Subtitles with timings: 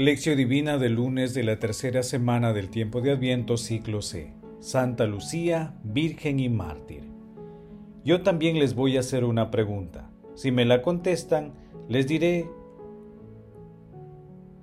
[0.00, 4.32] Lección Divina del lunes de la tercera semana del tiempo de Adviento, ciclo C.
[4.58, 7.02] Santa Lucía, Virgen y Mártir.
[8.02, 10.10] Yo también les voy a hacer una pregunta.
[10.34, 11.52] Si me la contestan,
[11.86, 12.48] les diré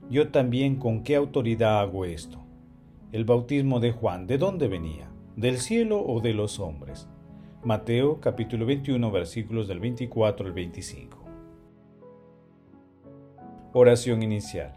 [0.09, 2.43] yo también con qué autoridad hago esto.
[3.11, 5.11] El bautismo de Juan, ¿de dónde venía?
[5.35, 7.07] ¿Del cielo o de los hombres?
[7.63, 11.23] Mateo capítulo 21 versículos del 24 al 25.
[13.73, 14.76] Oración inicial.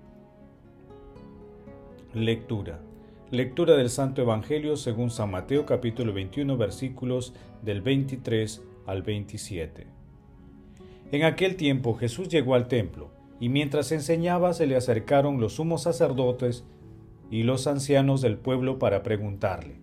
[2.13, 2.77] Lectura.
[3.29, 9.87] Lectura del Santo Evangelio según San Mateo capítulo 21 versículos del 23 al 27.
[11.13, 15.83] En aquel tiempo Jesús llegó al templo, y mientras enseñaba se le acercaron los sumos
[15.83, 16.65] sacerdotes
[17.29, 19.75] y los ancianos del pueblo para preguntarle,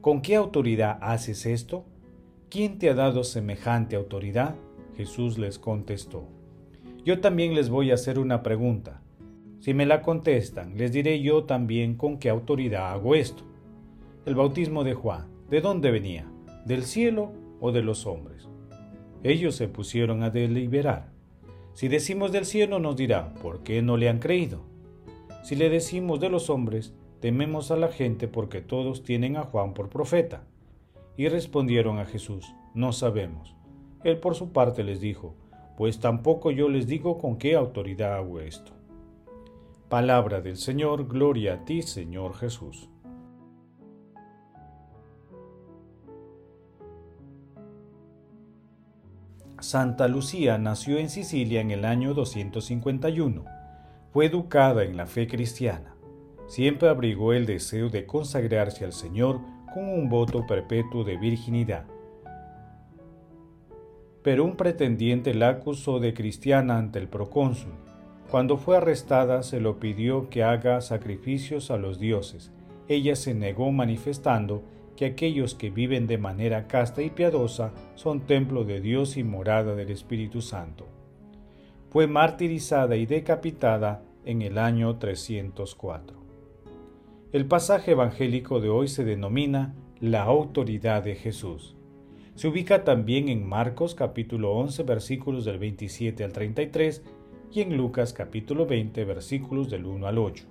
[0.00, 1.84] ¿Con qué autoridad haces esto?
[2.48, 4.54] ¿Quién te ha dado semejante autoridad?
[4.96, 6.30] Jesús les contestó,
[7.04, 9.02] Yo también les voy a hacer una pregunta
[9.60, 13.42] si me la contestan, les diré yo también con qué autoridad hago esto.
[14.24, 16.30] El bautismo de Juan, ¿de dónde venía?
[16.64, 18.48] ¿Del cielo o de los hombres?
[19.22, 21.10] Ellos se pusieron a deliberar.
[21.72, 24.60] Si decimos del cielo nos dirá, ¿por qué no le han creído?
[25.42, 29.74] Si le decimos de los hombres, tememos a la gente porque todos tienen a Juan
[29.74, 30.44] por profeta.
[31.16, 33.56] Y respondieron a Jesús, no sabemos.
[34.04, 35.34] Él por su parte les dijo,
[35.76, 38.75] pues tampoco yo les digo con qué autoridad hago esto.
[39.88, 42.88] Palabra del Señor, gloria a ti, Señor Jesús.
[49.60, 53.44] Santa Lucía nació en Sicilia en el año 251.
[54.12, 55.94] Fue educada en la fe cristiana.
[56.48, 59.38] Siempre abrigó el deseo de consagrarse al Señor
[59.72, 61.86] con un voto perpetuo de virginidad.
[64.24, 67.85] Pero un pretendiente la acusó de cristiana ante el procónsul
[68.30, 72.50] cuando fue arrestada se lo pidió que haga sacrificios a los dioses.
[72.88, 74.62] Ella se negó manifestando
[74.96, 79.74] que aquellos que viven de manera casta y piadosa son templo de Dios y morada
[79.74, 80.86] del Espíritu Santo.
[81.90, 86.16] Fue martirizada y decapitada en el año 304.
[87.32, 91.76] El pasaje evangélico de hoy se denomina la autoridad de Jesús.
[92.34, 97.02] Se ubica también en Marcos capítulo 11 versículos del 27 al 33
[97.52, 100.44] y en Lucas capítulo 20 versículos del 1 al 8.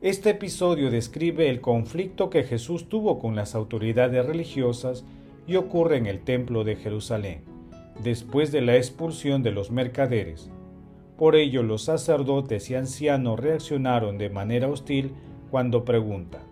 [0.00, 5.04] Este episodio describe el conflicto que Jesús tuvo con las autoridades religiosas
[5.46, 7.42] y ocurre en el templo de Jerusalén,
[8.02, 10.50] después de la expulsión de los mercaderes.
[11.16, 15.12] Por ello los sacerdotes y ancianos reaccionaron de manera hostil
[15.50, 16.42] cuando preguntan,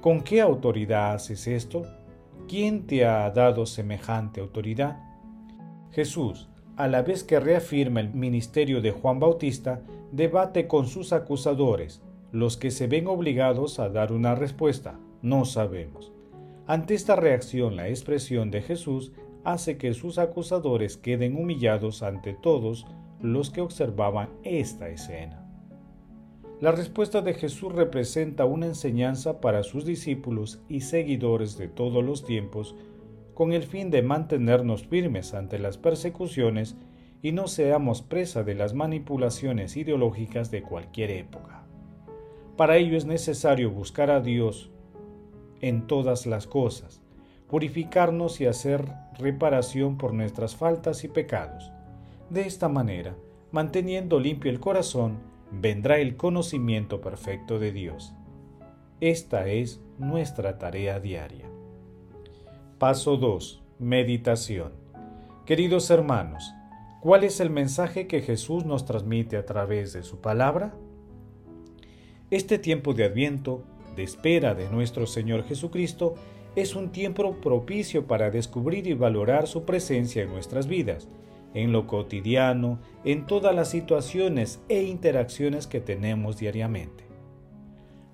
[0.00, 1.82] ¿con qué autoridad haces esto?
[2.48, 4.98] ¿Quién te ha dado semejante autoridad?
[5.90, 12.02] Jesús, a la vez que reafirma el ministerio de Juan Bautista, debate con sus acusadores,
[12.32, 16.12] los que se ven obligados a dar una respuesta, no sabemos.
[16.66, 19.12] Ante esta reacción, la expresión de Jesús
[19.44, 22.86] hace que sus acusadores queden humillados ante todos
[23.20, 25.44] los que observaban esta escena.
[26.60, 32.24] La respuesta de Jesús representa una enseñanza para sus discípulos y seguidores de todos los
[32.24, 32.74] tiempos
[33.34, 36.76] con el fin de mantenernos firmes ante las persecuciones
[37.20, 41.64] y no seamos presa de las manipulaciones ideológicas de cualquier época.
[42.56, 44.70] Para ello es necesario buscar a Dios
[45.60, 47.02] en todas las cosas,
[47.48, 48.86] purificarnos y hacer
[49.18, 51.72] reparación por nuestras faltas y pecados.
[52.30, 53.16] De esta manera,
[53.50, 55.18] manteniendo limpio el corazón,
[55.50, 58.14] vendrá el conocimiento perfecto de Dios.
[59.00, 61.53] Esta es nuestra tarea diaria.
[62.78, 63.62] Paso 2.
[63.78, 64.72] Meditación.
[65.46, 66.52] Queridos hermanos,
[67.00, 70.74] ¿cuál es el mensaje que Jesús nos transmite a través de su palabra?
[72.32, 73.62] Este tiempo de adviento,
[73.94, 76.16] de espera de nuestro Señor Jesucristo,
[76.56, 81.06] es un tiempo propicio para descubrir y valorar su presencia en nuestras vidas,
[81.54, 87.04] en lo cotidiano, en todas las situaciones e interacciones que tenemos diariamente.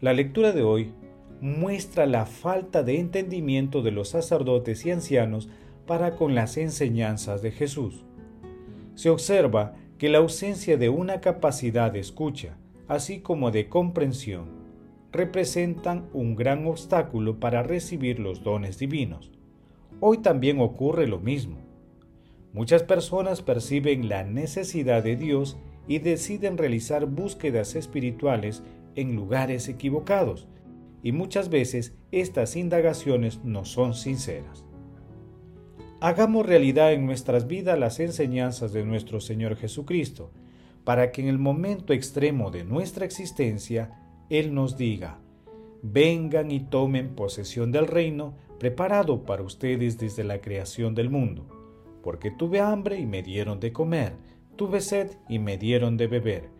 [0.00, 0.92] La lectura de hoy
[1.40, 5.48] muestra la falta de entendimiento de los sacerdotes y ancianos
[5.86, 8.04] para con las enseñanzas de Jesús.
[8.94, 12.56] Se observa que la ausencia de una capacidad de escucha,
[12.88, 14.60] así como de comprensión,
[15.12, 19.30] representan un gran obstáculo para recibir los dones divinos.
[20.00, 21.58] Hoy también ocurre lo mismo.
[22.52, 25.56] Muchas personas perciben la necesidad de Dios
[25.88, 28.62] y deciden realizar búsquedas espirituales
[28.94, 30.46] en lugares equivocados,
[31.02, 34.64] y muchas veces estas indagaciones no son sinceras.
[36.00, 40.30] Hagamos realidad en nuestras vidas las enseñanzas de nuestro Señor Jesucristo,
[40.84, 44.00] para que en el momento extremo de nuestra existencia
[44.30, 45.18] Él nos diga,
[45.82, 51.46] vengan y tomen posesión del reino preparado para ustedes desde la creación del mundo,
[52.02, 54.14] porque tuve hambre y me dieron de comer,
[54.56, 56.50] tuve sed y me dieron de beber,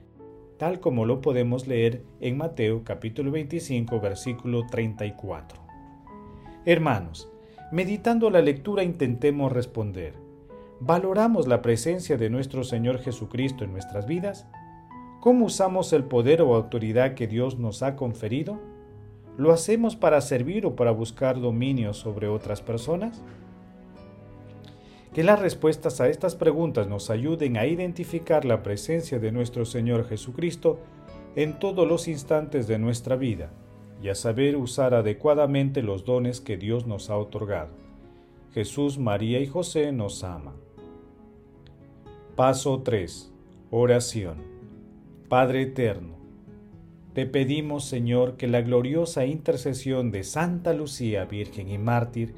[0.61, 5.59] tal como lo podemos leer en Mateo capítulo 25 versículo 34.
[6.67, 7.33] Hermanos,
[7.73, 10.13] meditando la lectura intentemos responder,
[10.79, 14.47] ¿valoramos la presencia de nuestro Señor Jesucristo en nuestras vidas?
[15.21, 18.61] ¿Cómo usamos el poder o autoridad que Dios nos ha conferido?
[19.39, 23.23] ¿Lo hacemos para servir o para buscar dominio sobre otras personas?
[25.13, 30.09] Que las respuestas a estas preguntas nos ayuden a identificar la presencia de nuestro Señor
[30.09, 30.79] Jesucristo
[31.35, 33.51] en todos los instantes de nuestra vida
[34.03, 37.71] y a saber usar adecuadamente los dones que Dios nos ha otorgado.
[38.53, 40.55] Jesús, María y José nos ama.
[42.37, 43.33] Paso 3.
[43.71, 44.39] Oración.
[45.29, 46.17] Padre Eterno,
[47.15, 52.35] te pedimos, Señor, que la gloriosa intercesión de Santa Lucía, Virgen y Mártir,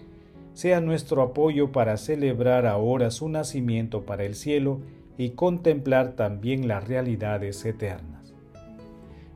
[0.55, 4.81] sea nuestro apoyo para celebrar ahora su nacimiento para el cielo
[5.17, 8.35] y contemplar también las realidades eternas.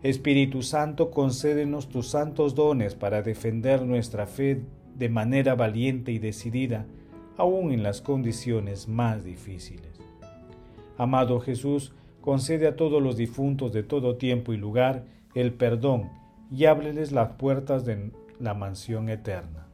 [0.03, 4.63] Espíritu Santo, concédenos tus santos dones para defender nuestra fe
[4.95, 6.87] de manera valiente y decidida,
[7.37, 10.01] aun en las condiciones más difíciles.
[10.97, 15.05] Amado Jesús, concede a todos los difuntos de todo tiempo y lugar
[15.35, 16.11] el perdón
[16.51, 19.66] y ábreles las puertas de la mansión eterna.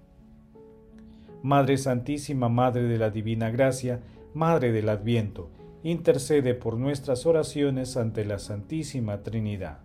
[1.42, 4.00] Madre Santísima, Madre de la Divina Gracia,
[4.32, 5.50] Madre del Adviento,
[5.82, 9.80] intercede por nuestras oraciones ante la Santísima Trinidad.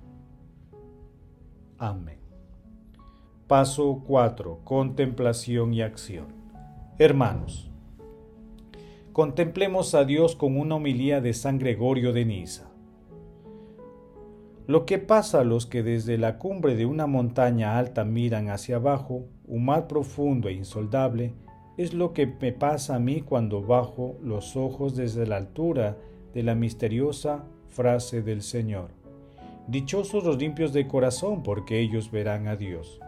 [1.79, 2.19] Amén.
[3.47, 4.59] Paso 4.
[4.63, 6.27] Contemplación y acción.
[6.99, 7.71] Hermanos,
[9.13, 12.69] contemplemos a Dios con una homilía de San Gregorio de Niza.
[14.67, 18.75] Lo que pasa a los que desde la cumbre de una montaña alta miran hacia
[18.75, 21.33] abajo, un mar profundo e insoldable,
[21.77, 25.97] es lo que me pasa a mí cuando bajo los ojos desde la altura
[26.33, 28.89] de la misteriosa frase del Señor.
[29.69, 32.99] Dichosos los limpios de corazón, porque ellos verán a Dios.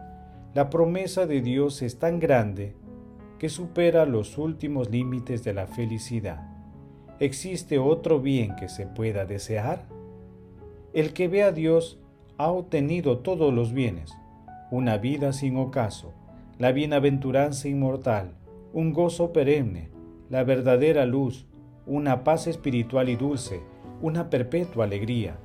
[0.54, 2.74] La promesa de Dios es tan grande
[3.38, 6.48] que supera los últimos límites de la felicidad.
[7.20, 9.99] ¿Existe otro bien que se pueda desear?
[11.00, 11.98] El que ve a Dios
[12.38, 14.18] ha obtenido todos los bienes,
[14.70, 16.12] una vida sin ocaso,
[16.58, 18.34] la bienaventuranza inmortal,
[18.74, 19.92] un gozo perenne,
[20.30, 21.48] la verdadera luz,
[21.86, 23.62] una paz espiritual y dulce,
[24.02, 25.38] una perpetua alegría.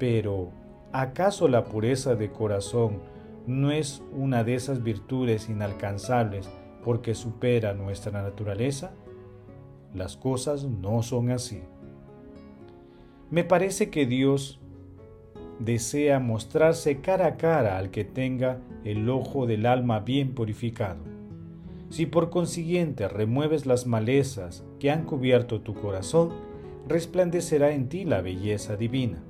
[0.00, 0.50] Pero,
[0.90, 2.98] ¿acaso la pureza de corazón
[3.46, 6.50] no es una de esas virtudes inalcanzables
[6.84, 8.90] porque supera nuestra naturaleza?
[9.94, 11.62] Las cosas no son así.
[13.30, 14.59] Me parece que Dios
[15.60, 21.10] desea mostrarse cara a cara al que tenga el ojo del alma bien purificado
[21.90, 26.30] si por consiguiente remueves las malezas que han cubierto tu corazón,
[26.88, 29.22] resplandecerá en ti la belleza divina.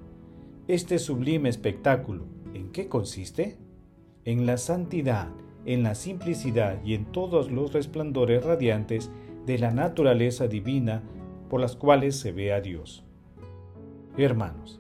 [0.69, 3.57] Este sublime espectáculo, ¿en qué consiste?
[4.27, 5.29] En la santidad,
[5.65, 9.11] en la simplicidad y en todos los resplandores radiantes
[9.47, 11.03] de la naturaleza divina
[11.49, 13.05] por las cuales se ve a Dios.
[14.19, 14.80] Hermanos,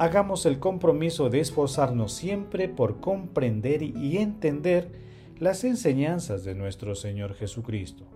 [0.00, 4.90] hagamos el compromiso de esforzarnos siempre por comprender y entender
[5.38, 8.06] las enseñanzas de nuestro Señor Jesucristo,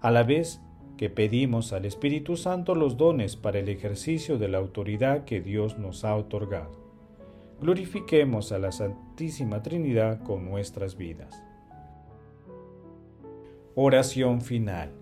[0.00, 0.62] a la vez
[0.96, 5.78] que pedimos al Espíritu Santo los dones para el ejercicio de la autoridad que Dios
[5.78, 6.70] nos ha otorgado.
[7.60, 11.44] Glorifiquemos a la Santísima Trinidad con nuestras vidas.
[13.74, 15.01] Oración final.